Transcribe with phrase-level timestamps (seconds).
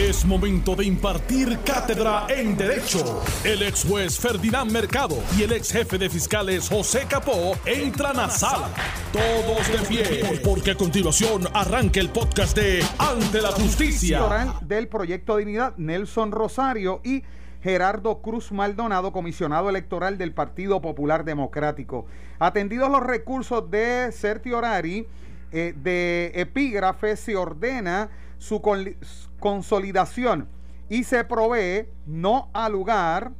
[0.00, 3.22] Es momento de impartir cátedra en Derecho.
[3.44, 8.30] El ex juez Ferdinand Mercado y el ex jefe de fiscales José Capó entran a
[8.30, 8.70] sala.
[9.12, 14.22] Todos de pie, porque a continuación arranca el podcast de Ante la Justicia.
[14.62, 17.22] Del proyecto Dignidad, Nelson Rosario y
[17.62, 22.06] Gerardo Cruz Maldonado, comisionado electoral del Partido Popular Democrático.
[22.38, 25.06] Atendidos los recursos de certiorari,
[25.52, 28.08] eh, de epígrafe, se ordena
[28.40, 28.60] su
[29.38, 30.48] consolidación
[30.88, 33.30] y se provee no a lugar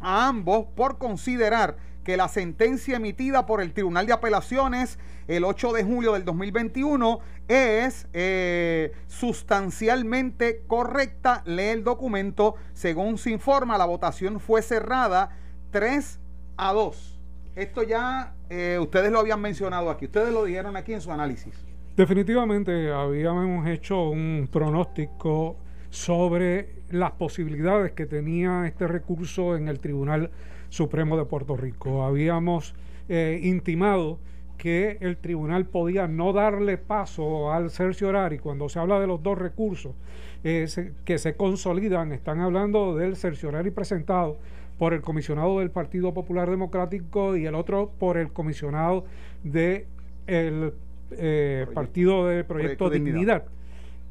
[0.00, 5.72] a ambos por considerar que la sentencia emitida por el Tribunal de Apelaciones el 8
[5.72, 11.42] de julio del 2021 es eh, sustancialmente correcta.
[11.44, 12.54] Lee el documento.
[12.72, 15.36] Según se informa, la votación fue cerrada
[15.70, 16.18] 3
[16.56, 17.20] a 2.
[17.56, 20.06] Esto ya eh, ustedes lo habían mencionado aquí.
[20.06, 21.54] Ustedes lo dijeron aquí en su análisis.
[21.98, 25.56] Definitivamente habíamos hecho un pronóstico
[25.90, 30.30] sobre las posibilidades que tenía este recurso en el Tribunal
[30.68, 32.04] Supremo de Puerto Rico.
[32.04, 32.76] Habíamos
[33.08, 34.20] eh, intimado
[34.58, 39.36] que el tribunal podía no darle paso al cerciorari cuando se habla de los dos
[39.36, 39.96] recursos
[40.44, 40.68] eh,
[41.04, 44.38] que se consolidan, están hablando del cerciorari presentado
[44.78, 49.04] por el comisionado del Partido Popular Democrático y el otro por el comisionado
[49.42, 50.74] del
[51.12, 53.44] eh, Partido de Proyecto, Dignidad.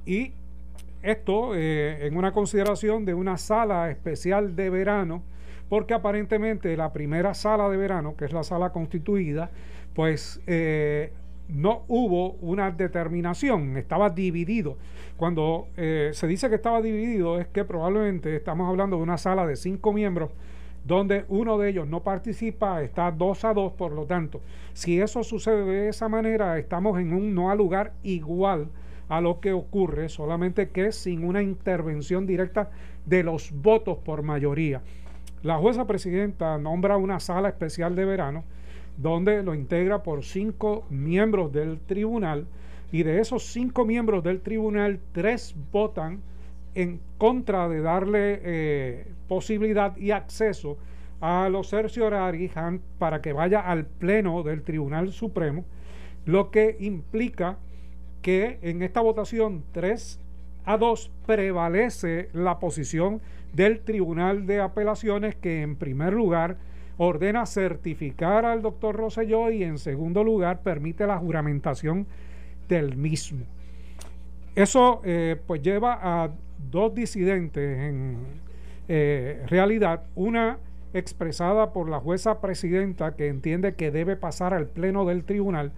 [0.06, 0.34] Y
[1.02, 5.23] esto eh, en una consideración de una sala especial de verano,
[5.70, 9.52] porque aparentemente la primera sala de verano, que es la sala constituida,
[9.94, 11.12] pues eh,
[11.50, 14.78] no hubo una determinación, estaba dividido.
[15.17, 19.56] Cuando se dice que estaba dividido es que probablemente estamos hablando de una sala de
[19.56, 20.30] cinco miembros
[20.88, 24.39] donde uno de ellos no participa, está dos a dos, por lo tanto,
[24.73, 28.69] si eso sucede de esa manera, estamos en un no al lugar igual
[29.09, 32.71] a lo que ocurre, solamente que sin una intervención directa
[33.05, 34.81] de los votos por mayoría.
[35.43, 38.43] La jueza presidenta nombra una sala especial de verano
[38.97, 42.47] donde lo integra por cinco miembros del tribunal
[42.92, 46.21] y de esos cinco miembros del tribunal, tres votan
[46.77, 50.77] en contra de darle eh, posibilidad y acceso
[51.20, 52.52] a los cerciorari
[52.99, 55.65] para que vaya al pleno del Tribunal Supremo,
[56.26, 57.58] lo que implica
[58.21, 60.20] que en esta votación 3
[60.65, 63.21] a 2 prevalece la posición
[63.54, 66.58] del Tribunal de Apelaciones que en primer lugar
[66.98, 72.05] ordena certificar al doctor Rosselló y en segundo lugar permite la juramentación
[72.70, 73.45] del mismo.
[74.54, 76.30] Eso eh, pues lleva a
[76.72, 78.18] dos disidentes en
[78.88, 80.58] eh, realidad, una
[80.94, 85.72] expresada por la jueza presidenta que entiende que debe pasar al pleno del tribunal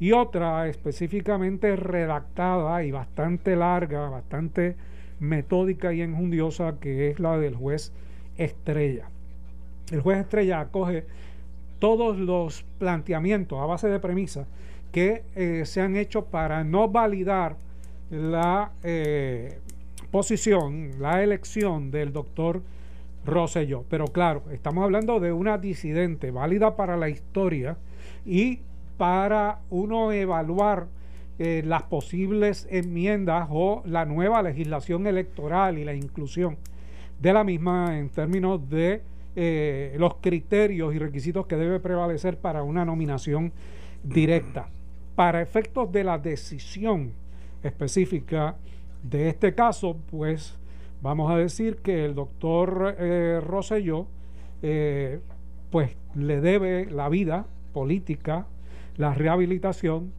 [0.00, 4.76] y otra específicamente redactada y bastante larga, bastante
[5.20, 7.92] metódica y enjundiosa que es la del juez
[8.36, 9.08] Estrella.
[9.90, 11.04] El juez Estrella acoge
[11.78, 14.46] todos los planteamientos a base de premisas
[14.92, 17.56] que eh, se han hecho para no validar
[18.10, 19.58] la eh,
[20.06, 22.62] posición, la elección del doctor
[23.24, 23.84] Rosselló.
[23.90, 27.76] Pero claro, estamos hablando de una disidente válida para la historia
[28.24, 28.60] y
[28.96, 30.86] para uno evaluar
[31.38, 36.56] eh, las posibles enmiendas o la nueva legislación electoral y la inclusión
[37.20, 39.02] de la misma en términos de
[39.34, 43.52] eh, los criterios y requisitos que debe prevalecer para una nominación
[44.02, 44.68] directa.
[45.14, 47.12] Para efectos de la decisión
[47.62, 48.56] específica
[49.10, 50.58] de este caso, pues
[51.00, 54.06] vamos a decir que el doctor eh, Rosselló,
[54.62, 55.20] eh,
[55.70, 58.46] pues le debe la vida política,
[58.96, 60.12] la rehabilitación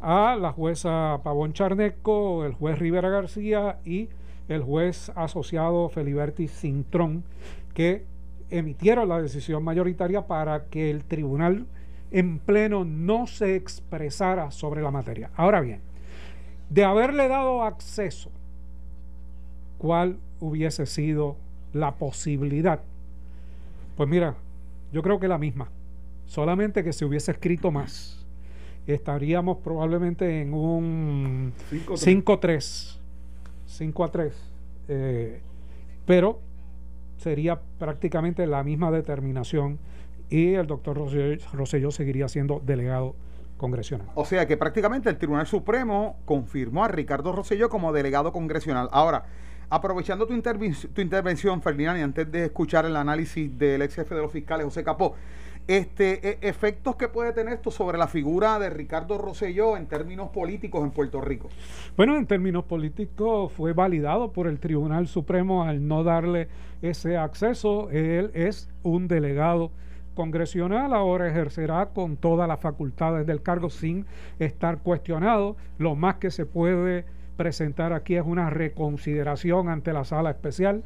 [0.00, 4.08] a la jueza Pavón Charneco, el juez Rivera García y
[4.48, 7.24] el juez asociado Feliberti Cintrón,
[7.74, 8.04] que
[8.50, 11.66] emitieron la decisión mayoritaria para que el tribunal
[12.10, 15.30] en pleno no se expresara sobre la materia.
[15.34, 15.80] Ahora bien,
[16.72, 18.30] de haberle dado acceso,
[19.76, 21.36] ¿cuál hubiese sido
[21.74, 22.80] la posibilidad?
[23.96, 24.36] Pues mira,
[24.90, 25.68] yo creo que la misma,
[26.24, 28.24] solamente que se hubiese escrito más.
[28.86, 32.96] Estaríamos probablemente en un 5-3,
[33.66, 34.34] 5 a 3,
[34.88, 35.40] eh,
[36.06, 36.40] pero
[37.18, 39.78] sería prácticamente la misma determinación
[40.30, 40.96] y el doctor
[41.52, 43.14] Rosselló seguiría siendo delegado
[43.62, 44.08] congresional.
[44.14, 48.90] O sea que prácticamente el Tribunal Supremo confirmó a Ricardo Rosselló como delegado congresional.
[48.92, 49.24] Ahora,
[49.70, 54.20] aprovechando tu, tu intervención, Ferdinand, y antes de escuchar el análisis del ex jefe de
[54.20, 55.14] los fiscales, José Capó,
[55.68, 60.30] Este, e, efectos que puede tener esto sobre la figura de Ricardo Rosselló en términos
[60.30, 61.48] políticos en Puerto Rico.
[61.96, 66.48] Bueno, en términos políticos fue validado por el Tribunal Supremo al no darle
[66.82, 67.90] ese acceso.
[67.90, 69.70] Él es un delegado
[70.14, 74.06] congresional, ahora ejercerá con todas las facultades del cargo sin
[74.38, 75.56] estar cuestionado.
[75.78, 77.04] Lo más que se puede
[77.36, 80.82] presentar aquí es una reconsideración ante la sala especial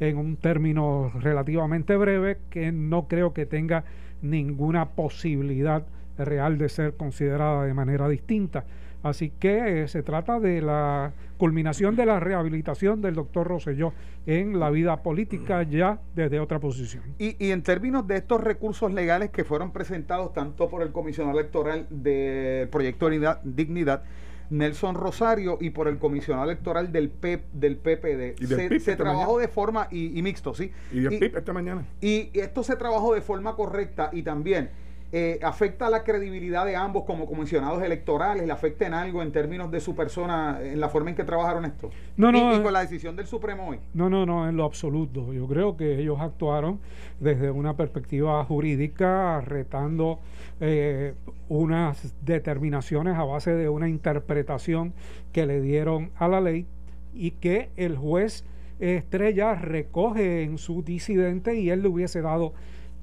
[0.00, 3.84] en un término relativamente breve que no creo que tenga
[4.22, 5.84] ninguna posibilidad
[6.18, 8.64] real de ser considerada de manera distinta.
[9.02, 13.94] Así que eh, se trata de la culminación de la rehabilitación del doctor Rosselló
[14.26, 17.02] en la vida política ya desde otra posición.
[17.18, 21.38] Y, y, en términos de estos recursos legales que fueron presentados tanto por el comisionado
[21.38, 24.02] electoral del proyecto de Dignidad,
[24.50, 28.80] Nelson Rosario y por el comisionado electoral del PEP del PPD.
[28.80, 30.72] se, trabajó de forma y, mixto, sí.
[30.92, 31.86] Y del PIP esta mañana.
[32.00, 34.70] Y esto se trabajó de forma correcta y también
[35.12, 39.70] eh, afecta la credibilidad de ambos como comisionados electorales, le afecta en algo en términos
[39.70, 41.90] de su persona, en la forma en que trabajaron esto.
[42.16, 42.56] No, no.
[42.56, 43.80] Y, con la decisión del Supremo hoy.
[43.92, 45.32] No, no, no, en lo absoluto.
[45.32, 46.78] Yo creo que ellos actuaron
[47.18, 50.20] desde una perspectiva jurídica, retando
[50.60, 51.14] eh,
[51.48, 54.94] unas determinaciones a base de una interpretación
[55.32, 56.66] que le dieron a la ley
[57.12, 58.44] y que el juez
[58.78, 62.54] Estrella recoge en su disidente y él le hubiese dado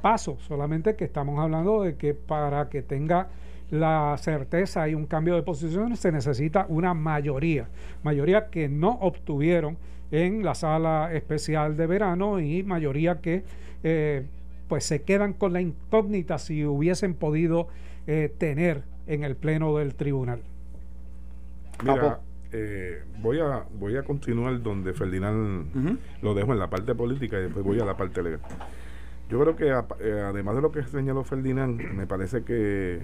[0.02, 3.28] paso, solamente que estamos hablando de que para que tenga
[3.72, 7.68] la certeza y un cambio de posición se necesita una mayoría,
[8.04, 9.78] mayoría que no obtuvieron
[10.12, 13.44] en la sala especial de verano y mayoría que
[13.84, 14.26] eh,
[14.70, 17.68] pues se quedan con la incógnita si hubiesen podido
[18.06, 20.42] eh, tener en el pleno del tribunal.
[21.84, 22.20] Mira,
[22.52, 27.44] eh, voy a voy a continuar donde Ferdinand lo dejo en la parte política y
[27.44, 28.40] después voy a la parte legal.
[29.30, 33.02] Yo creo que eh, además de lo que señaló Ferdinand, me parece que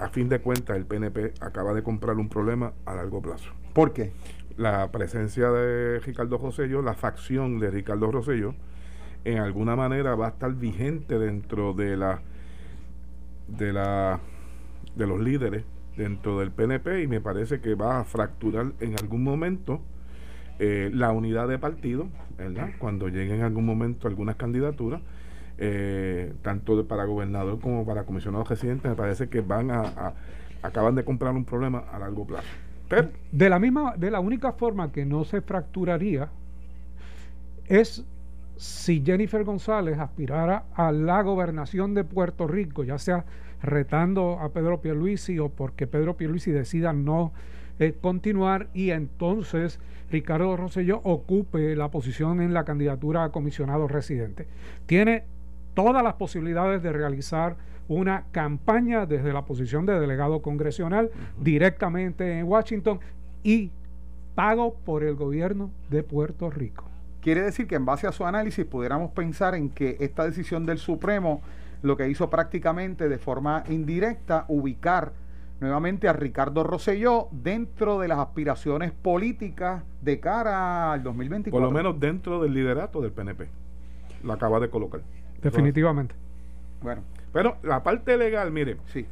[0.00, 3.50] a fin de cuentas el PNP acaba de comprar un problema a largo plazo.
[3.74, 4.12] ¿Por qué?
[4.56, 8.54] La presencia de Ricardo Rosselló, la facción de Ricardo Rosselló,
[9.24, 12.22] en alguna manera va a estar vigente dentro de la
[13.48, 14.20] de la
[14.94, 15.64] de los líderes
[15.96, 19.80] dentro del PNP y me parece que va a fracturar en algún momento
[20.58, 22.08] eh, la unidad de partido,
[22.38, 22.70] ¿verdad?
[22.78, 25.02] Cuando lleguen en algún momento algunas candidaturas
[25.58, 30.14] eh, tanto de, para gobernador como para comisionados residentes, me parece que van a,
[30.62, 32.48] acaban de comprar un problema a largo plazo.
[33.32, 36.28] de la misma, de la única forma que no se fracturaría
[37.66, 38.04] es
[38.56, 43.24] si Jennifer González aspirara a la gobernación de Puerto Rico, ya sea
[43.62, 47.32] retando a Pedro Pierluisi o porque Pedro Pierluisi decida no
[47.78, 49.80] eh, continuar y entonces
[50.10, 54.46] Ricardo Rosselló ocupe la posición en la candidatura a comisionado residente.
[54.86, 55.24] Tiene
[55.76, 57.56] todas las posibilidades de realizar
[57.86, 62.98] una campaña desde la posición de delegado congresional directamente en Washington
[63.44, 63.70] y
[64.34, 66.84] pago por el gobierno de Puerto Rico.
[67.20, 70.78] Quiere decir que en base a su análisis pudiéramos pensar en que esta decisión del
[70.78, 71.42] Supremo
[71.82, 75.12] lo que hizo prácticamente de forma indirecta ubicar
[75.60, 81.50] nuevamente a Ricardo Rosselló dentro de las aspiraciones políticas de cara al 2024.
[81.50, 83.48] Por lo menos dentro del liderato del PNP.
[84.24, 85.02] Lo acaba de colocar.
[85.42, 86.14] Definitivamente.
[86.82, 87.02] Bueno.
[87.32, 89.04] Pero la parte legal, mire, sí.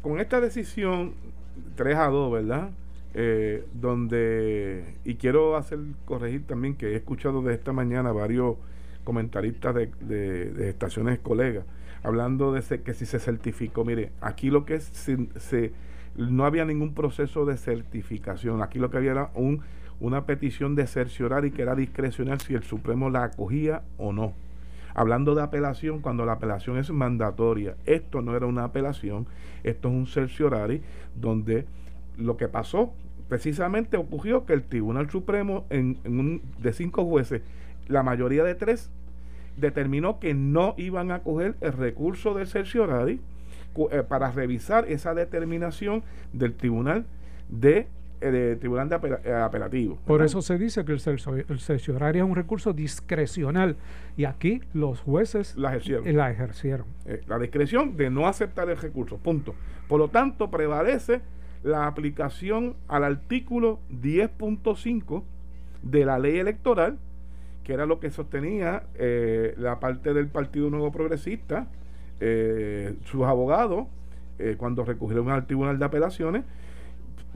[0.00, 1.14] con esta decisión
[1.76, 2.70] 3 a 2, ¿verdad?
[3.14, 8.56] Eh, donde, y quiero hacer corregir también que he escuchado de esta mañana varios
[9.04, 11.64] comentaristas de, de, estaciones colegas
[12.02, 15.72] hablando de que si se certificó, mire, aquí lo que es, se,
[16.16, 19.60] no había ningún proceso de certificación, aquí lo que había era un,
[20.00, 24.32] una petición de cerciorar y que era discrecional si el Supremo la acogía o no
[24.94, 29.26] hablando de apelación, cuando la apelación es mandatoria, esto no era una apelación,
[29.62, 30.82] esto es un cerciorari,
[31.14, 31.66] donde
[32.16, 32.92] lo que pasó
[33.28, 37.42] precisamente ocurrió que el Tribunal Supremo, en, un, de cinco jueces,
[37.88, 38.90] la mayoría de tres,
[39.56, 43.20] determinó que no iban a coger el recurso del cerciorari
[43.90, 47.06] eh, para revisar esa determinación del Tribunal
[47.48, 47.86] de
[48.30, 49.98] de tribunal de eh, apelativo.
[50.06, 53.76] Por eso se dice que el, cerciorario es un recurso discrecional
[54.16, 56.16] y aquí los jueces la ejercieron.
[56.16, 56.86] La, ejercieron.
[57.06, 59.54] Eh, la discreción de no aceptar el recurso, punto.
[59.88, 61.20] Por lo tanto, prevalece
[61.62, 65.22] la aplicación al artículo 10.5
[65.82, 66.98] de la ley electoral,
[67.64, 68.84] que era lo que sostenía
[69.56, 71.68] la parte del Partido Nuevo Progresista,
[73.04, 73.86] sus abogados,
[74.56, 76.42] cuando recurrieron al Tribunal de Apelaciones,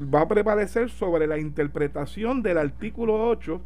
[0.01, 3.61] va a prevalecer sobre la interpretación del artículo 8,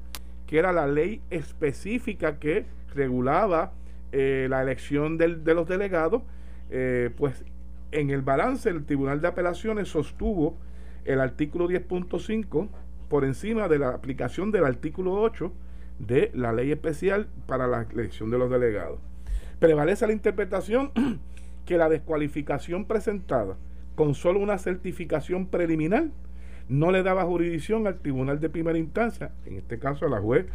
[0.47, 3.73] que era la ley específica que regulaba
[4.13, 6.23] eh, la elección de los delegados
[6.71, 7.45] eh, pues
[7.91, 10.57] en el balance el Tribunal de Apelaciones sostuvo
[11.05, 12.69] el artículo 10.5
[13.09, 15.53] por encima de la aplicación del artículo 8
[15.99, 19.01] de la ley especial para la elección de los delegados.
[19.59, 20.93] Prevalece la interpretación
[21.67, 23.57] que la descualificación presentada
[24.01, 26.07] con solo una certificación preliminar
[26.71, 30.47] no le daba jurisdicción al tribunal de primera instancia, en este caso a la juez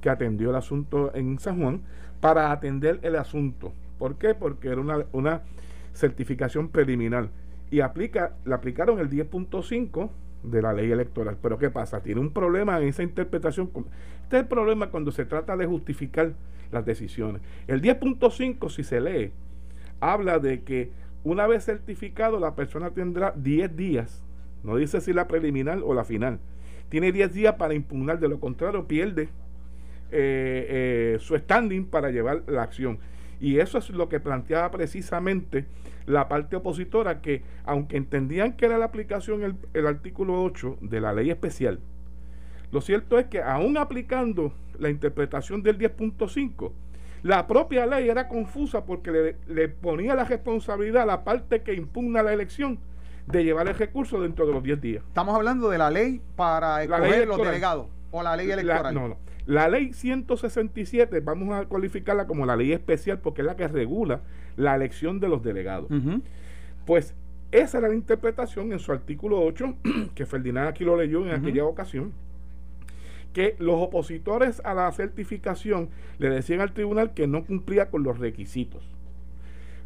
[0.00, 1.82] que atendió el asunto en San Juan,
[2.22, 3.74] para atender el asunto.
[3.98, 4.34] ¿Por qué?
[4.34, 5.42] Porque era una, una
[5.92, 7.28] certificación preliminar.
[7.70, 10.08] Y aplica, le aplicaron el 10.5
[10.44, 11.36] de la ley electoral.
[11.42, 12.02] Pero ¿qué pasa?
[12.02, 13.70] Tiene un problema en esa interpretación.
[14.22, 16.32] Este es el problema cuando se trata de justificar
[16.72, 17.42] las decisiones.
[17.66, 19.32] El 10.5, si se lee,
[20.00, 20.90] habla de que
[21.26, 24.22] una vez certificado la persona tendrá 10 días,
[24.62, 26.38] no dice si la preliminar o la final,
[26.88, 29.26] tiene 10 días para impugnar, de lo contrario pierde eh,
[30.12, 33.00] eh, su standing para llevar la acción.
[33.40, 35.66] Y eso es lo que planteaba precisamente
[36.06, 41.00] la parte opositora, que aunque entendían que era la aplicación el, el artículo 8 de
[41.00, 41.80] la ley especial,
[42.70, 46.70] lo cierto es que aún aplicando la interpretación del 10.5,
[47.26, 52.22] la propia ley era confusa porque le, ponía la responsabilidad a la parte que impugna
[52.22, 52.78] la elección
[53.26, 55.04] de llevar el recurso dentro de los 10 días.
[55.08, 58.94] Estamos hablando de la ley para escoger los delegados o la ley electoral.
[58.94, 59.16] no, no.
[59.46, 64.20] La ley 167, vamos a cualificarla como la ley especial porque es la que regula
[64.56, 65.88] la elección de los delegados.
[66.84, 67.14] Pues
[67.50, 69.74] esa era la interpretación en su artículo 8,
[70.14, 72.12] que Ferdinand aquí lo leyó en aquella ocasión,
[73.36, 78.18] que los opositores a la certificación le decían al tribunal que no cumplía con los
[78.18, 78.82] requisitos.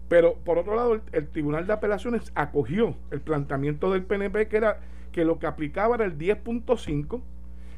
[0.08, 4.56] Pero por otro lado, el, el, Tribunal de Apelaciones acogió el planteamiento del PNP que
[4.56, 4.78] era
[5.10, 7.20] que lo que aplicaba era el 10.5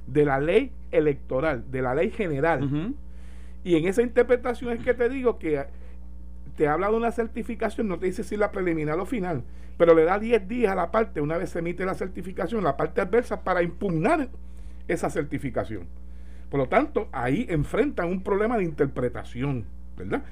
[0.07, 2.95] de la ley electoral, de la ley general.
[3.65, 5.65] Y en esa interpretación es que te digo que
[6.55, 9.43] te habla de una certificación, no te dice si la preliminar o final,
[9.79, 12.77] pero le da 10 días a la parte, una vez se emite la certificación, la
[12.77, 14.29] parte adversa, para impugnar
[14.89, 15.87] esa certificación.
[16.51, 19.65] Por lo tanto, ahí enfrentan un problema de interpretación,
[19.97, 20.23] ¿verdad?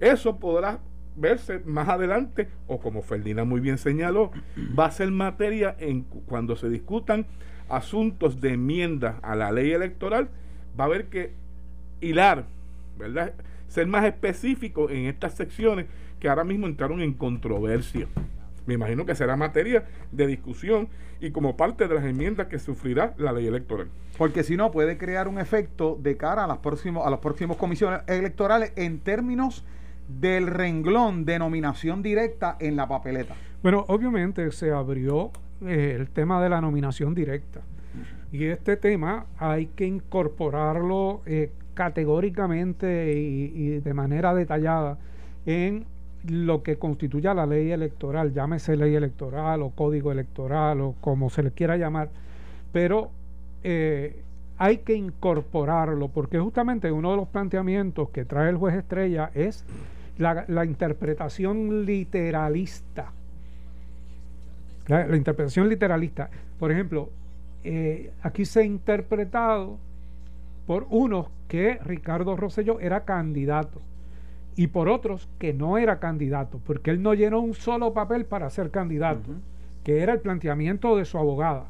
[0.00, 0.80] Eso podrá
[1.16, 4.30] verse más adelante, o como Ferdinand muy bien señaló,
[4.78, 7.26] va a ser materia en cuando se discutan
[7.68, 10.28] asuntos de enmienda a la ley electoral,
[10.78, 11.32] va a haber que
[12.00, 12.46] hilar,
[12.98, 13.34] ¿verdad?
[13.68, 15.86] Ser más específico en estas secciones
[16.20, 18.08] que ahora mismo entraron en controversia.
[18.68, 20.88] Me imagino que será materia de discusión
[21.20, 23.88] y como parte de las enmiendas que sufrirá la ley electoral.
[24.18, 27.56] Porque si no, puede crear un efecto de cara a, las próximos, a las próximas
[27.56, 29.64] comisiones electorales en términos
[30.06, 33.36] del renglón de nominación directa en la papeleta.
[33.62, 35.30] Bueno, obviamente se abrió
[35.66, 37.62] eh, el tema de la nominación directa.
[38.32, 44.98] Y este tema hay que incorporarlo eh, categóricamente y, de manera detallada
[45.46, 45.86] en
[46.26, 51.42] lo que constituye la ley electoral, llámese ley electoral o código electoral o como se
[51.42, 52.08] le quiera llamar,
[52.72, 53.10] pero
[53.62, 54.22] eh,
[54.58, 59.64] hay que incorporarlo porque justamente uno de los planteamientos que trae el juez Estrella es
[60.18, 63.12] la interpretación literalista
[64.88, 66.30] la, interpretación literalista.
[66.58, 67.10] Por ejemplo,
[67.62, 69.78] eh, aquí se ha interpretado
[70.66, 73.80] por unos que Ricardo Rosselló era candidato
[74.58, 78.50] y por otros que no era candidato, porque él no llenó un solo papel para
[78.50, 79.30] ser candidato,
[79.84, 81.66] que era el planteamiento de su abogada.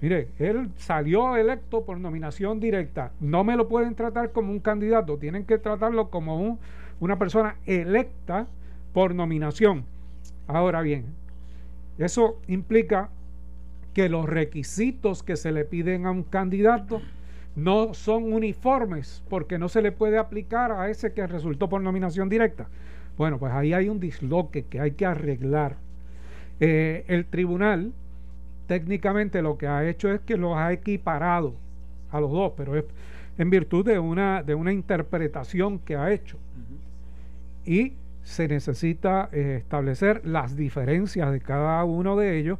[0.00, 3.12] Mire, él salió electo por nominación directa.
[3.20, 6.58] No me lo pueden tratar como un candidato, tienen que tratarlo como
[7.00, 8.46] una persona electa
[8.94, 9.84] por nominación.
[10.46, 11.04] Ahora bien,
[11.98, 13.10] eso implica
[13.92, 17.02] que los requisitos que se le piden a un candidato
[17.58, 22.28] no son uniformes porque no se le puede aplicar a ese que resultó por nominación
[22.28, 22.68] directa.
[23.16, 25.76] Bueno, pues ahí hay un disloque que hay que arreglar.
[26.60, 27.92] Eh, el tribunal
[28.68, 31.54] técnicamente lo que ha hecho es que los ha equiparado
[32.10, 32.84] a los dos, pero es
[33.38, 36.36] en virtud de una, de una interpretación que ha hecho.
[37.64, 42.58] Y se necesita eh, establecer las diferencias de cada uno de ellos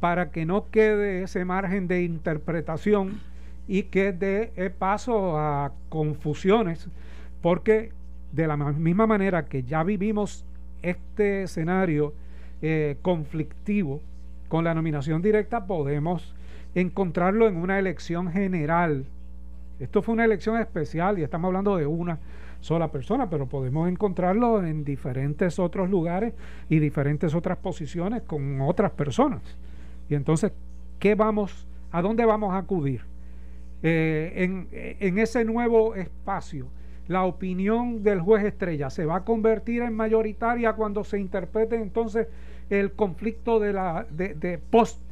[0.00, 3.20] para que no quede ese margen de interpretación
[3.66, 6.88] y que dé eh, paso a confusiones,
[7.40, 7.92] porque
[8.32, 10.44] de la misma manera que ya vivimos
[10.82, 12.12] este escenario
[12.62, 14.00] eh, conflictivo
[14.48, 16.34] con la nominación directa, podemos
[16.74, 19.06] encontrarlo en una elección general.
[19.80, 22.18] Esto fue una elección especial y estamos hablando de una
[22.60, 26.34] sola persona, pero podemos encontrarlo en diferentes otros lugares
[26.68, 29.42] y diferentes otras posiciones con otras personas.
[30.08, 30.52] Y entonces,
[30.98, 33.13] ¿qué vamos, a dónde vamos a acudir?
[33.86, 34.32] Eh,
[35.00, 36.68] en, ese nuevo espacio
[37.06, 42.28] la opinión del juez estrella se va a convertir en mayoritaria cuando se interprete entonces
[42.70, 45.04] el conflicto de la de, de post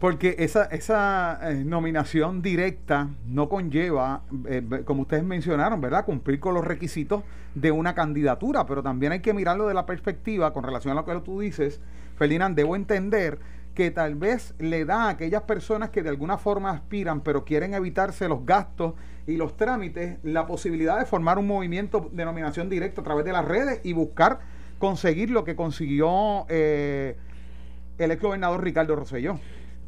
[0.00, 6.04] porque esa, esa eh, nominación directa no conlleva, eh, como ustedes mencionaron, ¿verdad?
[6.04, 7.22] Cumplir con los requisitos
[7.54, 11.04] de una candidatura, pero también hay que mirarlo de la perspectiva con relación a lo
[11.06, 11.80] que tú dices,
[12.16, 13.38] Ferdinand, debo entender
[13.74, 17.74] que tal vez le da a aquellas personas que de alguna forma aspiran, pero quieren
[17.74, 18.94] evitarse los gastos
[19.26, 23.32] y los trámites, la posibilidad de formar un movimiento de nominación directa a través de
[23.32, 24.40] las redes y buscar
[24.78, 27.16] conseguir lo que consiguió eh,
[27.98, 29.38] el ex gobernador Ricardo Rosselló.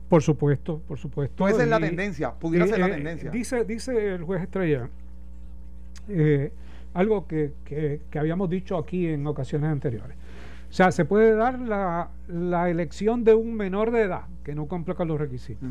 [0.09, 1.37] Por supuesto, por supuesto.
[1.37, 3.31] Pues esa es la tendencia, pudiera ser la eh, tendencia.
[3.31, 4.89] Dice, dice el juez Estrella
[6.09, 6.53] eh,
[6.95, 10.17] algo que, que, habíamos dicho aquí en ocasiones anteriores.
[10.69, 14.67] O sea, se puede dar la, la elección de un menor de edad que no
[14.67, 15.69] cumple con los requisitos.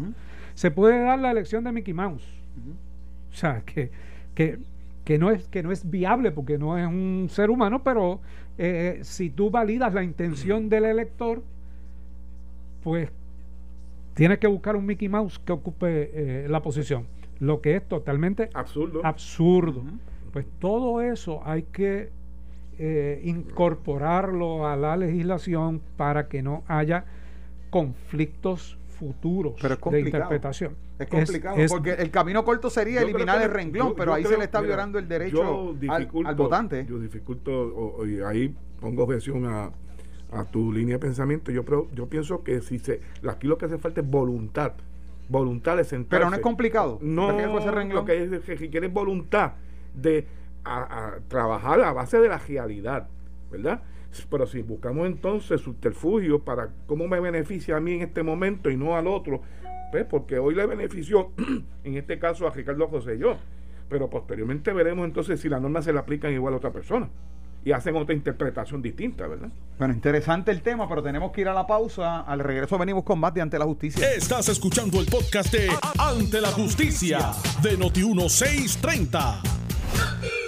[0.53, 2.27] Se puede dar la elección de Mickey Mouse.
[3.31, 3.91] O sea, que,
[4.33, 4.59] que,
[5.03, 8.21] que, no es, que no es viable porque no es un ser humano, pero
[8.57, 11.43] eh, si tú validas la intención del elector,
[12.83, 13.11] pues
[14.15, 17.05] Tienes que buscar un Mickey Mouse que ocupe eh, la posición,
[17.39, 19.01] lo que es totalmente absurdo.
[19.03, 19.83] absurdo.
[20.31, 22.09] Pues todo eso hay que
[22.77, 27.05] eh, incorporarlo a la legislación para que no haya
[27.69, 29.55] conflictos futuros
[29.91, 30.75] de interpretación.
[30.97, 34.61] Es complicado, porque el camino corto sería eliminar el renglón, pero ahí se le está
[34.61, 36.85] violando el derecho al, votante.
[36.87, 39.71] Yo dificulto, ahí pongo objeción a,
[40.31, 41.63] a tu línea de pensamiento, yo,
[41.93, 44.73] yo pienso que si se, aquí lo que hace falta es voluntad,
[45.29, 46.19] voluntad de sentarse.
[46.19, 46.99] Pero no es complicado.
[47.01, 49.53] No, lo que, es, que quiere voluntad
[49.93, 50.27] de
[50.65, 53.07] a, trabajar a base de la realidad,
[53.51, 53.83] ¿verdad?
[54.29, 58.77] Pero si buscamos entonces subterfugios para cómo me beneficia a mí en este momento y
[58.77, 59.41] no al otro,
[59.91, 61.31] pues porque hoy le benefició,
[61.83, 63.37] en este caso a Ricardo José y yo,
[63.89, 67.09] pero posteriormente veremos entonces si las normas se le aplican igual a otra persona
[67.65, 69.49] y hacen otra interpretación distinta, ¿verdad?
[69.79, 72.21] Bueno, interesante el tema, pero tenemos que ir a la pausa.
[72.21, 74.13] Al regreso venimos con más de Ante la Justicia.
[74.13, 77.31] Estás escuchando el podcast de Ante la Justicia
[77.63, 80.44] de Noti1630.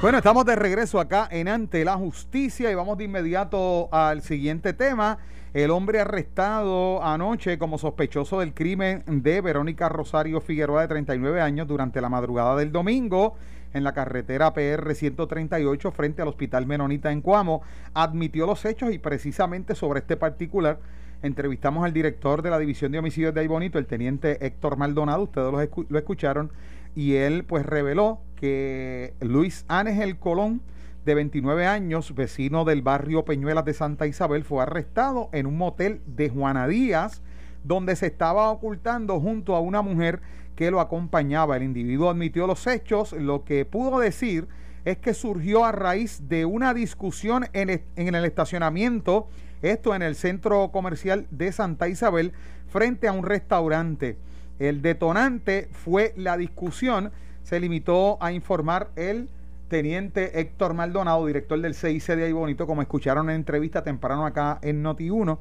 [0.00, 4.72] Bueno, estamos de regreso acá en Ante la Justicia y vamos de inmediato al siguiente
[4.72, 5.18] tema.
[5.52, 11.66] El hombre arrestado anoche como sospechoso del crimen de Verónica Rosario Figueroa de 39 años
[11.66, 13.34] durante la madrugada del domingo
[13.74, 19.00] en la carretera PR 138 frente al Hospital Menonita en Cuamo, admitió los hechos y
[19.00, 20.78] precisamente sobre este particular
[21.22, 25.50] entrevistamos al director de la División de Homicidios de Aybonito, el teniente Héctor Maldonado, ustedes
[25.50, 26.52] lo, lo escucharon,
[26.98, 30.62] y él pues reveló que Luis Ángel Colón,
[31.04, 36.00] de 29 años, vecino del barrio Peñuelas de Santa Isabel, fue arrestado en un motel
[36.06, 37.22] de Juana Díaz,
[37.62, 40.20] donde se estaba ocultando junto a una mujer
[40.56, 41.56] que lo acompañaba.
[41.56, 43.12] El individuo admitió los hechos.
[43.12, 44.48] Lo que pudo decir
[44.84, 49.28] es que surgió a raíz de una discusión en, el estacionamiento,
[49.62, 52.32] esto en el centro comercial de Santa Isabel,
[52.66, 54.18] frente a un restaurante.
[54.58, 57.12] El detonante fue la discusión.
[57.42, 59.28] Se limitó a informar el
[59.68, 64.58] teniente Héctor Maldonado, director del CIC de Ahí Bonito, como escucharon en entrevista temprano acá
[64.62, 65.38] en Noti1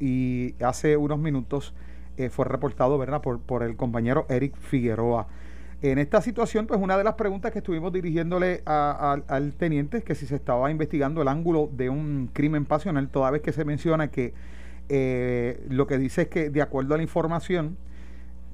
[0.00, 1.74] y hace unos minutos
[2.16, 3.20] eh, fue reportado ¿verdad?
[3.20, 5.26] Por, por el compañero Eric Figueroa.
[5.82, 10.14] En esta situación, pues una de las preguntas que estuvimos dirigiéndole al teniente es que
[10.14, 14.08] si se estaba investigando el ángulo de un crimen pasional, toda vez que se menciona
[14.08, 14.32] que
[14.88, 17.76] eh, lo que dice es que de acuerdo a la información,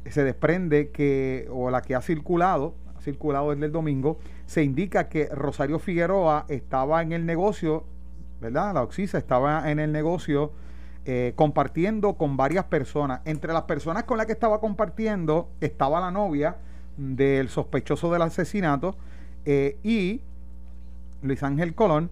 [0.06, 5.08] se desprende que, o la que ha circulado, ha circulado desde el domingo, se indica
[5.08, 7.84] que Rosario Figueroa estaba en el negocio,
[8.40, 8.74] ¿verdad?
[8.74, 10.52] La Oxisa estaba en el negocio
[11.06, 13.20] eh, compartiendo con varias personas.
[13.24, 16.56] Entre las personas con las que estaba compartiendo estaba la novia
[16.96, 18.96] del sospechoso del asesinato
[19.46, 20.20] eh, y
[21.22, 22.10] Luis Ángel Colón.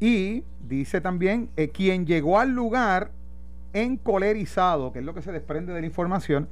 [0.00, 3.10] Y dice también eh, quien llegó al lugar
[3.72, 6.48] encolerizado, que es lo que se desprende de la información,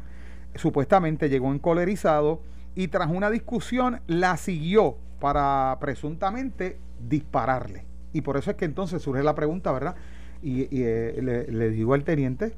[0.55, 2.41] supuestamente llegó encolerizado
[2.75, 7.85] y tras una discusión la siguió para presuntamente dispararle.
[8.13, 9.97] Y por eso es que entonces surge la pregunta, ¿verdad?
[10.43, 12.53] y, eh, le, digo al teniente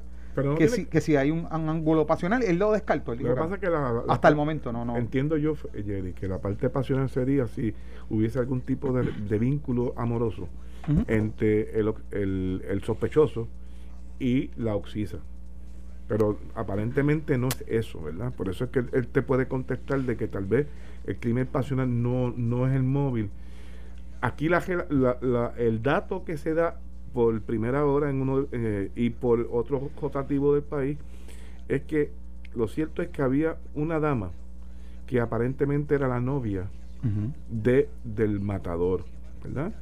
[0.57, 3.13] que, si, que si hay un, ángulo pasional, él lo descartó.
[4.07, 4.95] hasta el momento no, no.
[4.97, 7.73] Entiendo yo, Jerry, que la parte pasional sería si
[8.09, 10.47] hubiese algún tipo de, vínculo amoroso
[11.07, 13.47] entre el, el, sospechoso
[14.19, 15.17] y la oxisa.
[16.11, 18.33] Pero aparentemente no es eso, ¿verdad?
[18.33, 20.67] Por eso es que él, te puede contestar de que tal vez
[21.07, 23.29] el crimen pasional no, no es el móvil.
[24.19, 26.77] Aquí la, la, el dato que se da
[27.13, 30.97] por primera hora en uno eh, y por otro rotativo del país
[31.69, 32.11] es que
[32.55, 34.31] lo cierto es que había una dama
[35.07, 36.65] que aparentemente era la novia
[37.49, 39.05] de, del matador,
[39.45, 39.73] ¿verdad?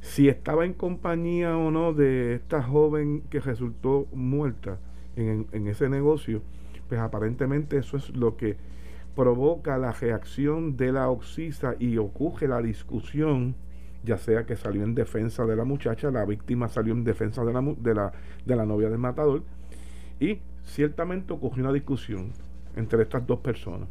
[0.00, 4.78] Si estaba en compañía o no de esta joven que resultó muerta
[5.18, 6.42] en, ese negocio,
[6.88, 8.56] pues aparentemente eso es lo que
[9.14, 13.56] provoca la reacción de la oxisa y ocurre la discusión,
[14.04, 17.52] ya sea que salió en defensa de la muchacha, la víctima salió en defensa de
[17.52, 18.12] la, de la,
[18.46, 19.42] de la novia del matador,
[20.20, 22.32] y ciertamente ocurrió una discusión
[22.76, 23.88] entre estas dos personas.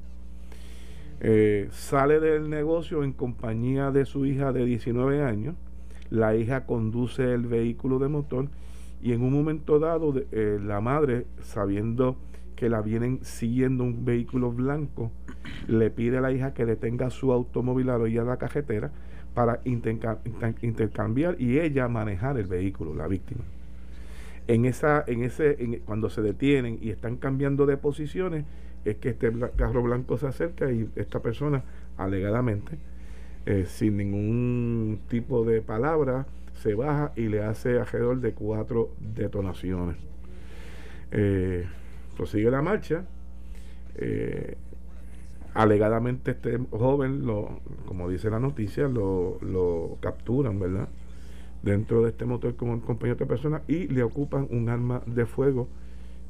[1.20, 5.56] Eh, sale del negocio en compañía de su hija de 19 años.
[6.10, 8.50] La hija conduce el vehículo de motor
[9.02, 12.18] y en un momento dado eh, la madre, sabiendo
[12.56, 15.12] que la vienen siguiendo un vehículo blanco,
[15.68, 18.92] le pide a la hija que detenga su automóvil a la la cajetera
[19.34, 23.42] para intercambiar y ella manejar el vehículo, la víctima.
[24.48, 28.46] En esa, en ese, cuando se detienen y están cambiando de posiciones,
[28.84, 31.64] es que este carro blanco se acerca y esta persona,
[31.98, 32.78] alegadamente,
[33.46, 36.26] eh, sin ningún tipo de palabra,
[36.58, 39.98] se baja y le hace alrededor de cuatro detonaciones.
[41.12, 41.66] Eh,
[42.16, 43.06] prosigue la marcha.
[43.96, 44.58] Eh,
[45.54, 50.88] alegadamente este joven, lo, como dice la noticia, lo, lo capturan, ¿verdad?
[51.64, 55.68] Dentro de este motor como compañero de personas y le ocupan un arma de fuego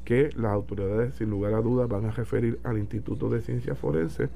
[0.04, 4.30] que las autoridades sin lugar a dudas van a referir al Instituto de Ciencias Forenses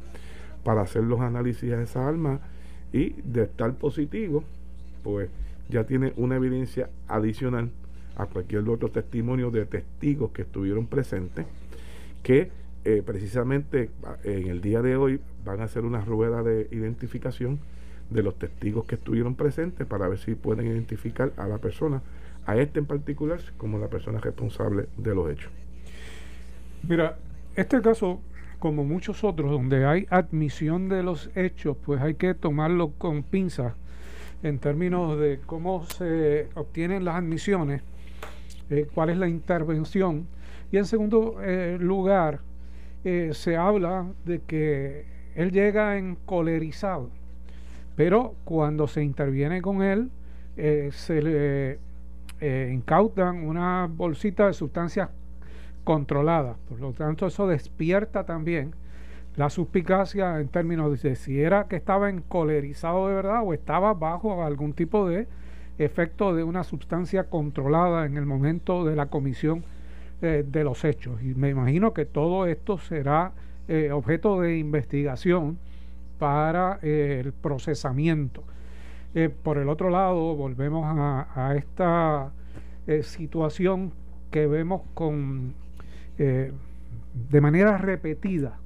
[0.65, 2.41] para hacer los análisis de esa arma
[2.93, 4.45] y de estar positivo,
[5.03, 5.31] pues
[5.73, 7.71] ya tiene una evidencia adicional
[8.17, 11.47] a cualquier otro testimonio de testigos que estuvieron presentes,
[12.23, 12.51] que
[12.85, 13.91] eh, precisamente
[14.23, 17.59] en el día de hoy van a hacer una rueda de identificación
[18.11, 22.03] de los testigos que estuvieron presentes para ver si pueden identificar a la persona,
[22.45, 25.51] a este en particular, como la persona responsable de los hechos.
[26.87, 27.17] Mira,
[27.57, 28.21] este caso,
[28.59, 33.75] como muchos otros, donde hay admisión de los hechos, pues hay que tomarlo con pinzas
[34.43, 37.83] en términos de cómo se obtienen las admisiones,
[38.71, 40.27] eh, cuál es la intervención.
[40.71, 42.41] Y en segundo eh, lugar,
[43.05, 47.11] eh, se habla de que él llega encolerizado,
[47.97, 50.11] pero cuando se interviene con él,
[50.55, 51.79] se le
[52.71, 55.09] incautan una bolsita de sustancias
[55.85, 56.57] controlada.
[56.69, 58.75] Por lo tanto, eso despierta también
[59.37, 64.45] la suspicacia en términos de si era que estaba encolerizado de verdad o estaba bajo
[64.45, 65.27] algún tipo de
[65.79, 69.65] efecto de una sustancia controlada en el momento de la comisión
[70.21, 71.23] eh, de los hechos.
[71.23, 73.33] Y me imagino que todo esto será
[73.69, 75.59] eh, objeto de investigación
[76.19, 78.45] para eh, el procesamiento.
[79.43, 82.31] por el otro lado, volvemos a, a esta
[83.03, 83.93] situación
[84.31, 85.55] que vemos con
[86.17, 88.59] de manera repetida,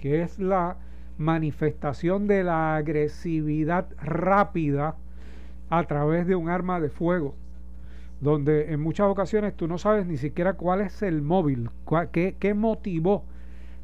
[0.00, 0.76] que es la
[1.18, 4.96] manifestación de la agresividad rápida
[5.68, 7.34] a través de un arma de fuego,
[8.20, 11.70] donde en muchas ocasiones tú no sabes ni siquiera cuál es el móvil,
[12.10, 13.24] qué, motivó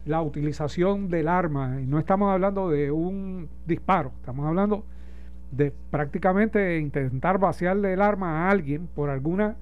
[0.07, 1.81] la utilización del arma.
[1.81, 4.85] Y no estamos hablando de un disparo, estamos hablando
[5.53, 9.57] de prácticamente intentar vaciarle el arma a alguien por alguna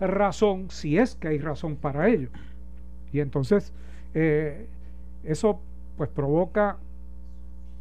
[0.00, 2.30] razón, si es que hay razón para ello.
[3.12, 3.74] Y entonces
[4.14, 4.66] eh,
[5.22, 5.60] eso
[6.00, 6.78] pues provoca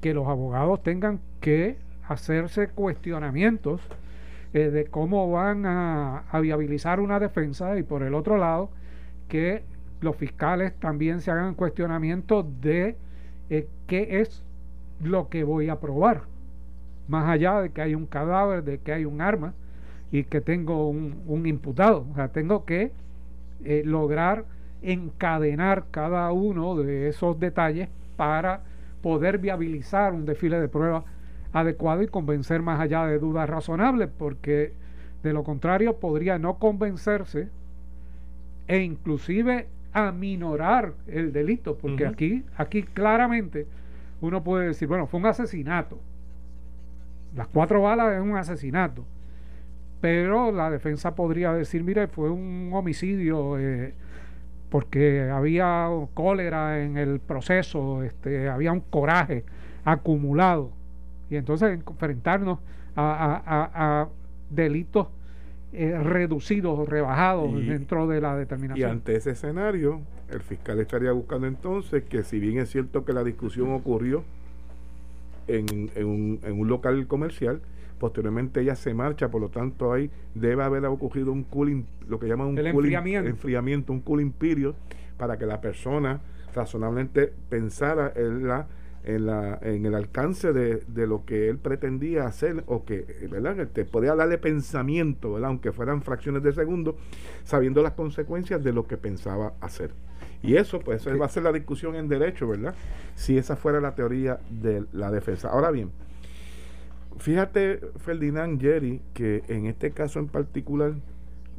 [0.02, 3.80] que los abogados tengan que hacerse cuestionamientos
[4.54, 8.72] eh, de cómo van a, viabilizar una defensa y por el otro lado
[9.30, 9.64] que
[10.02, 12.98] los fiscales también se hagan cuestionamientos de
[13.50, 14.44] eh, qué es
[15.02, 16.24] lo que voy a probar,
[17.08, 19.54] más allá de que hay un cadáver, de que hay un arma
[20.12, 22.06] y que tengo un, un imputado.
[22.12, 22.92] O sea, tengo que
[23.86, 24.44] lograr
[24.82, 27.88] encadenar cada uno de esos detalles
[28.20, 28.64] para
[29.02, 31.06] poder viabilizar un desfile de pruebas
[31.54, 34.74] adecuado y convencer más allá de dudas razonables, porque
[35.24, 37.48] de lo contrario podría no convencerse
[38.68, 43.68] e inclusive aminorar el delito, porque aquí, aquí claramente
[44.20, 45.98] uno puede decir, bueno, fue un asesinato.
[47.38, 49.06] Las cuatro balas es un asesinato.
[50.02, 53.94] Pero la defensa podría decir, mire, fue un homicidio eh,
[54.70, 59.44] porque había cólera en el proceso, este, había un coraje
[59.84, 60.72] acumulado.
[61.30, 62.60] Y entonces enfrentarnos
[62.96, 64.08] a,
[64.50, 65.08] delitos
[65.74, 68.90] eh, reducidos o rebajados dentro de la determinación.
[68.90, 73.14] Y ante ese escenario, el fiscal estaría buscando entonces que si bien es cierto que
[73.14, 74.24] la discusión ocurrió
[75.48, 77.62] en, en, un, en un local comercial,
[78.00, 82.28] posteriormente ella se marcha, por lo tanto ahí debe haber ocurrido un cooling, lo que
[82.28, 83.30] llaman un enfriamiento.
[83.30, 83.94] enfriamiento.
[83.94, 84.74] un cooling period,
[85.18, 86.22] para que la persona
[86.56, 88.68] razonablemente pensara en la
[89.04, 93.68] en, la, en el alcance de, de, lo que él pretendía hacer o que, ¿verdad?
[93.68, 95.50] Te podía darle pensamiento, ¿verdad?
[95.50, 96.98] Aunque fueran fracciones de segundo,
[97.46, 99.92] sabiendo las consecuencias de lo que pensaba hacer.
[100.42, 102.74] Y eso, pues, va a ser la discusión en derecho, ¿verdad?
[103.16, 105.50] Si esa fuera la teoría de la defensa.
[105.50, 105.92] Ahora bien,
[107.20, 110.94] fíjate, Ferdinand Jerry, que en este caso en particular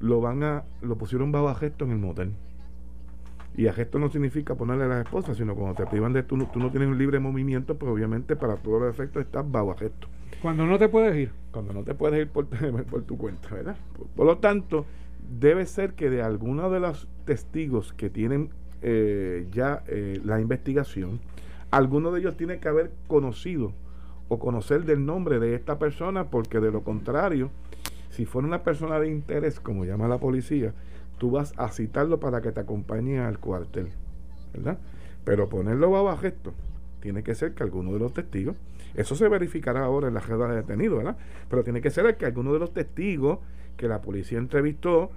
[0.00, 2.32] lo van a, lo pusieron bajo gesto en el motel.
[3.56, 6.36] Y a gesto no significa ponerle a las esposas, sino cuando te privan de tú,
[6.36, 9.74] no, tú no tienes un libre movimiento, pues obviamente para todos los efectos estás bajo
[9.74, 10.08] gesto.
[10.40, 11.32] Cuando no te puedes ir.
[11.50, 12.46] Cuando no te puedes ir por,
[12.86, 13.76] por tu cuenta, ¿verdad?
[14.16, 14.86] Por, lo tanto,
[15.38, 18.50] debe ser que de alguno de los testigos que tienen
[18.82, 21.20] eh, ya eh, la investigación,
[21.70, 23.74] alguno de ellos tiene que haber conocido
[24.30, 27.50] o conocer del nombre de esta persona, porque de lo contrario,
[28.10, 30.72] si fuera una persona de interés, como llama la policía,
[31.18, 33.88] tú vas a citarlo para que te acompañe al cuartel,
[34.54, 34.78] ¿verdad?
[35.24, 36.54] Pero ponerlo bajo gesto,
[37.00, 38.56] tiene que ser que alguno de los testigos,
[38.94, 41.16] eso se verificará ahora en la red de detenido, ¿verdad?
[41.48, 43.40] Pero tiene que ser que alguno de los testigos
[43.76, 45.10] que la policía entrevistó,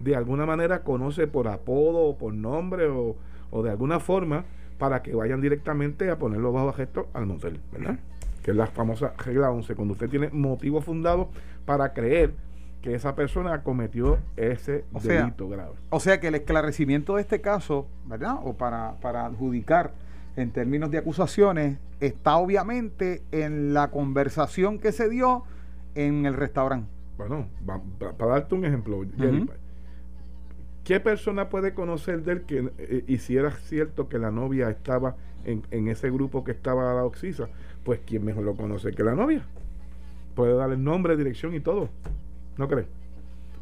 [0.00, 3.16] de alguna manera conoce por apodo o por nombre o,
[3.50, 4.46] o de alguna forma
[4.78, 7.98] para que vayan directamente a ponerlo bajo gesto al motel, ¿verdad?
[8.44, 11.30] Que es la famosa regla 11, cuando usted tiene motivo fundado
[11.64, 12.34] para creer
[12.82, 15.72] que esa persona cometió ese delito grave.
[15.88, 18.36] O sea que el esclarecimiento de este caso, ¿verdad?
[18.44, 19.92] O para, para adjudicar
[20.36, 25.44] en términos de acusaciones, está obviamente en la conversación que se dio
[25.94, 26.88] en el restaurante.
[27.16, 27.46] Bueno,
[28.18, 29.02] para darte un ejemplo,
[30.82, 34.68] ¿qué persona puede conocer de él que, eh, y si era cierto que la novia
[34.68, 37.48] estaba en, en ese grupo que estaba a la Oxisa?
[37.84, 39.44] Pues ¿quién mejor lo conoce que la novia?
[40.34, 41.90] Puede dar el nombre, dirección y todo.
[42.56, 42.86] ¿No crees?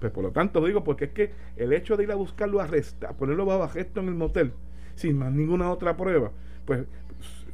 [0.00, 2.66] Pues por lo tanto digo, porque es que el hecho de ir a buscarlo, a
[3.16, 4.52] ponerlo bajo gesto en el motel,
[4.96, 6.32] sin más ninguna otra prueba,
[6.64, 6.86] pues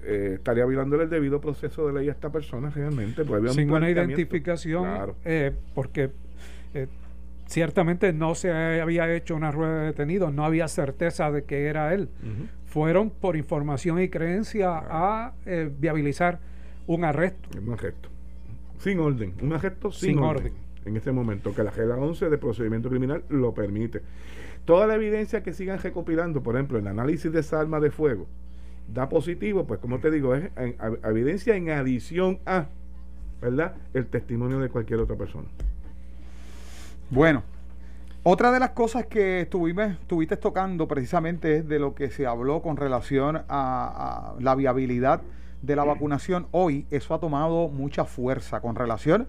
[0.05, 3.25] eh, estaría violando el debido proceso de ley a esta persona realmente.
[3.25, 6.11] Pues sin una identificación, eh, porque
[6.73, 6.87] eh,
[7.47, 11.93] ciertamente no se había hecho una rueda de detenidos, no había certeza de que era
[11.93, 12.09] él.
[12.79, 15.33] Fueron por información y creencia a
[15.81, 16.39] viabilizar
[16.87, 17.49] un arresto.
[17.59, 18.09] Un arresto.
[18.79, 20.53] Sin orden, un arresto sin, orden
[20.85, 24.03] en este momento, que la regla 11 de procedimiento criminal lo permite.
[24.65, 28.29] Toda la evidencia que sigan recopilando, por ejemplo, el análisis de esa arma de fuego,
[28.95, 30.49] da positivo, pues como te digo, es
[31.03, 32.69] evidencia en adición a,
[33.43, 35.49] ¿verdad?, el testimonio de cualquier otra persona.
[37.11, 37.43] Bueno,
[38.31, 42.77] otra de las cosas que estuviste tocando precisamente es de lo que se habló con
[42.77, 45.23] relación a, la viabilidad
[45.63, 46.47] de la vacunación.
[46.51, 49.27] Hoy eso ha tomado mucha fuerza con relación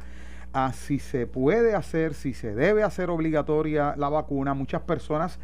[0.51, 4.53] a si se puede hacer, si se debe hacer obligatoria la vacuna.
[4.53, 5.39] Muchas personas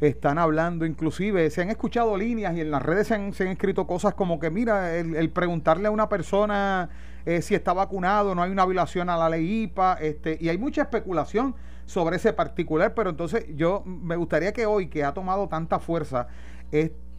[0.00, 4.14] están hablando, inclusive se han escuchado líneas y en las redes se han, escrito cosas
[4.14, 6.90] como que, mira, el, preguntarle a una persona
[7.26, 10.56] eh, si está vacunado, no hay una violación a la ley IPA, este, y hay
[10.56, 15.48] mucha especulación sobre ese particular, pero entonces yo me gustaría que hoy, que ha tomado
[15.48, 16.28] tanta fuerza,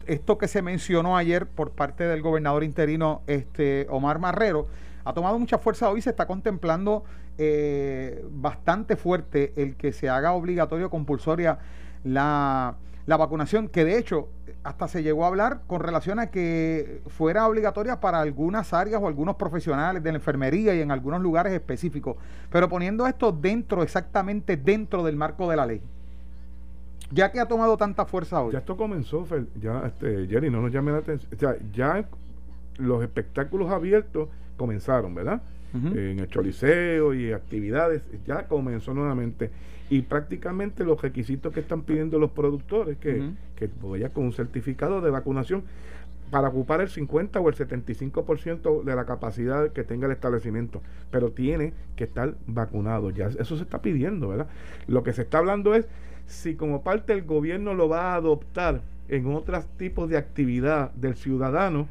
[0.06, 4.66] esto que se mencionó ayer por parte del gobernador interino este, Omar Marrero,
[5.04, 7.04] ha tomado mucha fuerza hoy, se está contemplando
[7.38, 11.58] eh, bastante fuerte el que se haga obligatorio, compulsoria
[12.04, 12.76] la,
[13.08, 14.28] la vacunación, que de hecho
[14.62, 19.08] hasta se llegó a hablar con relación a que fuera obligatoria para algunas áreas o
[19.08, 22.16] algunos profesionales de la enfermería y en algunos lugares específicos,
[22.52, 25.80] pero poniendo esto dentro, exactamente dentro del marco de la ley.
[27.10, 28.52] Ya que ha tomado tanta fuerza hoy.
[28.52, 29.26] Ya esto comenzó,
[29.58, 31.32] ya este, Jerry, no nos llame la atención.
[31.34, 32.04] O sea, ya
[32.76, 35.40] los espectáculos abiertos comenzaron, ¿verdad?
[35.72, 39.50] En el choliseo y actividades, ya comenzó nuevamente.
[39.90, 45.00] Y prácticamente los requisitos que están pidiendo los productores, que, que vaya con un certificado
[45.00, 45.64] de vacunación
[46.30, 51.30] para ocupar el 50 o el 75% de la capacidad que tenga el establecimiento, pero
[51.30, 53.10] tiene que estar vacunado.
[53.10, 54.48] Ya eso se está pidiendo, ¿verdad?
[54.86, 55.88] Lo que se está hablando es
[56.26, 61.14] si como parte del gobierno lo va a adoptar en otros tipos de actividad del
[61.14, 61.88] ciudadano,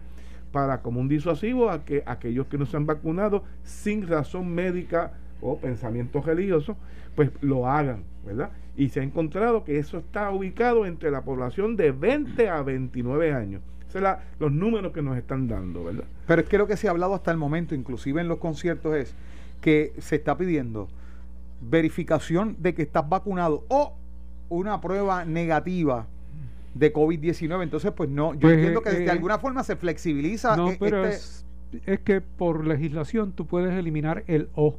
[0.51, 5.13] para como un disuasivo a que aquellos que no se han vacunado sin razón médica
[5.41, 6.76] o pensamiento religioso,
[7.15, 8.52] pues lo hagan, ¿verdad?
[8.76, 13.34] Y se ha encontrado que eso está ubicado entre la población de 20 a 29
[13.34, 13.62] años.
[13.89, 16.04] Esos son los números que nos están dando, ¿verdad?
[16.28, 18.95] Pero es que lo que se ha hablado hasta el momento, inclusive en los conciertos,
[18.95, 19.15] es
[19.62, 20.88] que se está pidiendo
[21.62, 23.95] verificación de que estás vacunado o
[24.50, 26.08] una prueba negativa
[26.73, 27.63] de COVID-19.
[27.63, 30.56] Entonces, pues no, yo pues, entiendo que de eh, alguna forma se flexibiliza.
[30.56, 31.45] No, e, pero este
[31.86, 34.78] es, que por legislación tú puedes eliminar el O.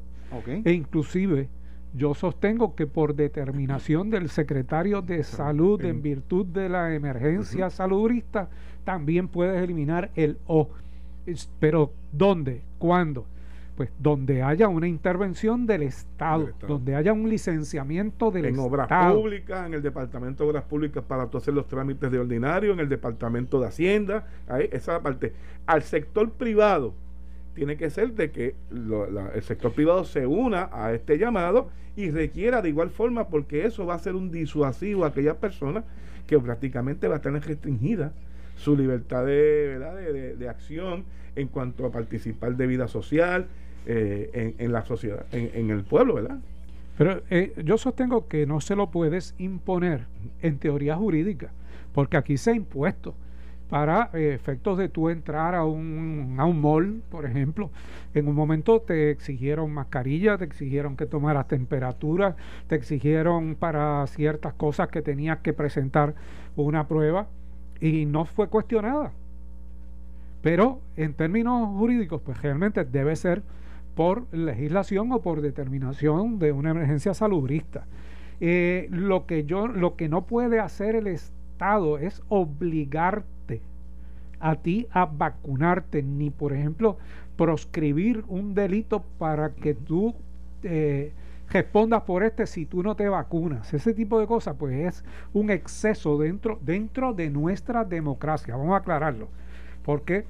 [0.65, 1.49] E inclusive
[1.95, 8.51] yo sostengo que por determinación del secretario de salud en, virtud de la emergencia saludista
[8.85, 10.69] también puedes eliminar el O.
[11.59, 12.63] Pero ¿dónde?
[12.79, 13.27] ¿Cuándo?
[13.77, 18.67] Pues donde haya una intervención del Estado, donde haya un licenciamiento del Estado.
[18.67, 22.73] En obras públicas, en el Departamento de Obras Públicas para hacer los trámites de ordinario,
[22.73, 25.33] en el Departamento de Hacienda, ahí, esa parte.
[25.67, 26.95] Al sector privado,
[27.59, 32.63] tiene que ser de que el sector privado se una a este llamado y requiera
[32.63, 35.83] de igual forma, porque eso va a ser un disuasivo a aquellas personas
[36.29, 38.13] que prácticamente va a tener restringida
[38.55, 43.49] su libertad de, de, acción en cuanto a participar de vida social
[43.87, 46.39] eh, en, la sociedad, en, el pueblo, ¿verdad?
[46.97, 50.03] Pero eh, yo sostengo que no se lo puedes imponer
[50.43, 51.51] en teoría jurídica,
[51.93, 53.17] porque aquí se ha impuesto
[53.69, 57.71] para eh, efectos de tú entrar a un, a un mall, por ejemplo.
[58.15, 64.55] En un momento te exigieron mascarilla, te exigieron que tomaras temperatura, te exigieron para ciertas
[64.55, 66.15] cosas que tenías que presentar
[66.57, 67.29] una prueba
[67.81, 69.13] y no fue cuestionada.
[70.43, 73.43] Pero en términos jurídicos, pues realmente debe ser
[73.95, 77.87] por legislación o por determinación de una emergencia salubrista.
[78.41, 83.38] Eh, lo que yo, lo que no puede hacer el Estado es obligarte
[84.41, 86.99] a ti a vacunarte, ni por ejemplo
[87.37, 90.15] proscribir un delito para que tú
[90.65, 91.13] eh,
[91.51, 93.73] respondas por este si tú no te vacunas.
[93.73, 98.57] Ese tipo de cosas, pues es un exceso dentro, dentro de nuestra democracia.
[98.57, 99.29] Vamos a aclararlo.
[99.85, 100.25] Porque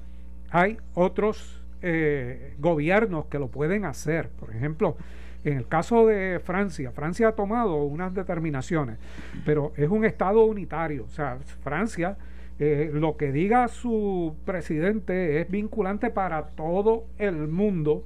[0.51, 4.29] hay otros eh, gobiernos que lo pueden hacer.
[4.29, 4.95] Por ejemplo,
[5.43, 8.97] en el caso de Francia, Francia ha tomado unas determinaciones,
[9.45, 11.05] pero es un Estado unitario.
[11.05, 12.17] O sea, Francia,
[12.59, 18.03] eh, lo que diga su presidente es vinculante para todo el mundo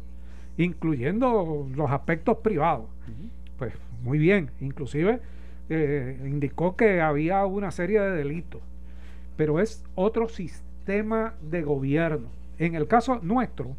[0.57, 2.85] incluyendo los aspectos privados.
[3.57, 5.19] Pues muy bien, inclusive
[5.69, 8.61] eh, indicó que había una serie de delitos,
[9.37, 12.27] pero es otro sistema de gobierno.
[12.59, 13.75] En el caso nuestro,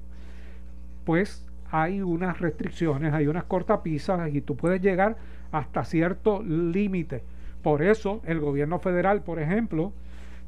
[1.05, 5.17] pues hay unas restricciones, hay unas cortapisas y tú puedes llegar
[5.53, 7.23] hasta cierto límite.
[7.63, 9.93] Por eso el gobierno federal, por ejemplo,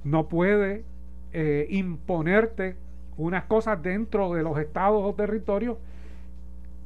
[0.07, 0.85] no puede
[1.33, 2.77] eh, imponerte
[3.17, 5.79] unas cosas dentro de los estados o territorios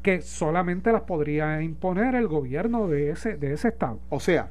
[0.02, 3.98] que solamente las podría imponer el gobierno de ese, de ese estado.
[4.08, 4.48] O sea,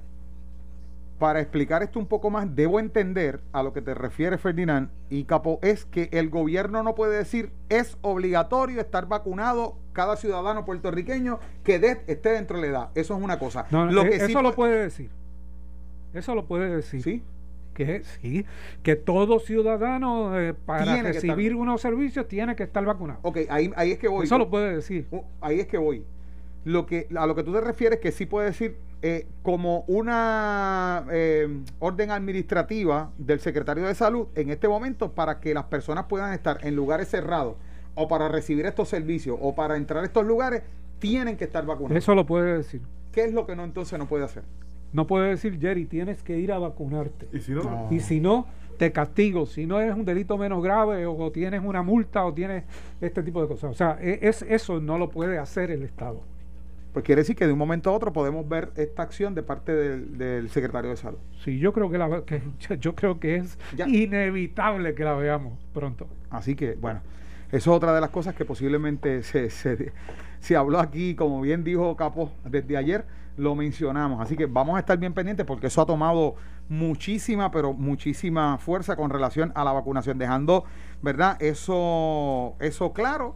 [1.17, 5.23] para explicar esto un poco más, debo entender a lo que te refiere Ferdinand y
[5.23, 11.39] Capo, es que el gobierno no puede decir es obligatorio estar vacunado cada ciudadano puertorriqueño
[11.63, 12.89] que esté dentro de la edad.
[12.93, 13.65] Eso es una cosa.
[13.71, 15.09] lo eh, que eso lo puede decir.
[16.13, 17.01] Eso lo puede decir.
[17.01, 17.23] Sí
[17.73, 18.45] que sí,
[18.83, 23.19] que todo ciudadano eh, para recibir unos servicios tiene que estar vacunado.
[23.23, 24.25] Ok, ahí, ahí es que voy.
[24.25, 25.07] Eso lo puede decir.
[25.11, 26.03] Uh, ahí es que voy.
[26.65, 31.05] Lo que, a lo que tú te refieres que sí puede decir eh, como una
[31.09, 31.47] eh,
[31.79, 36.59] orden administrativa del secretario de salud en este momento para que las personas puedan estar
[36.65, 37.55] en lugares cerrados
[37.95, 40.63] o para recibir estos servicios o para entrar a estos lugares,
[40.99, 41.97] tienen que estar vacunados.
[41.97, 42.81] Eso lo puede decir.
[43.13, 44.43] ¿Qué es lo que no entonces no puede hacer?
[44.91, 47.27] No puede decir, Jerry, tienes que ir a vacunarte.
[47.31, 47.87] ¿Y si no?
[47.91, 48.47] Y si no,
[48.77, 49.45] te castigo.
[49.45, 52.63] Si no eres un delito menos grave o, tienes una multa o tienes
[52.99, 53.71] este tipo de cosas.
[53.71, 56.23] O sea, e, es, eso no lo puede hacer el Estado.
[56.93, 59.75] Pues quiere decir que de un momento a otro podemos ver esta acción de parte
[59.75, 61.19] del, secretario de salud.
[61.43, 62.41] Sí, yo creo que, la, que
[62.79, 66.07] yo creo que es inevitable que la veamos pronto.
[66.31, 67.01] Así que, bueno,
[67.51, 69.91] eso es otra de las cosas que posiblemente se, se,
[70.39, 73.05] se habló aquí, como bien dijo Capo desde ayer
[73.39, 74.21] lo mencionamos.
[74.21, 76.35] Así que vamos a estar bien pendientes porque eso ha tomado
[76.67, 80.65] muchísima, pero muchísima fuerza con relación a la vacunación, dejando,
[81.01, 81.41] ¿verdad?
[81.41, 83.35] Eso, eso claro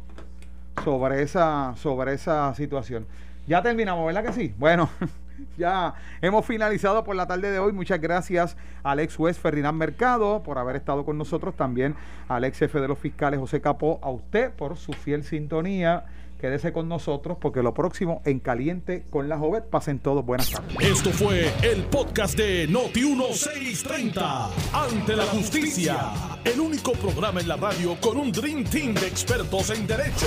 [0.84, 3.08] sobre esa, sobre esa situación.
[3.48, 4.54] Ya terminamos, ¿verdad que sí?
[4.58, 4.89] Bueno,
[5.58, 7.72] ya hemos finalizado por la tarde de hoy.
[7.72, 11.56] Muchas gracias Alex West, Ferdinand Mercado por haber estado con nosotros.
[11.56, 11.96] También
[12.28, 16.06] Alex jefe de los fiscales José Capó, a usted por su fiel sintonía
[16.43, 19.63] Quédese con nosotros porque lo próximo en Caliente con la Joven.
[19.71, 20.75] Pasen todos buenas tardes.
[20.82, 24.49] Esto fue el podcast de Noti1630.
[24.73, 26.12] Ante la justicia.
[26.43, 30.25] El único programa en la radio con un Dream Team de expertos en derecho.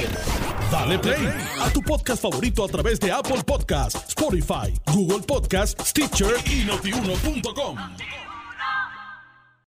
[0.72, 1.28] Dale play
[1.60, 7.76] a tu podcast favorito a través de Apple Podcasts, Spotify, Google Podcasts, Stitcher y notiuno.com.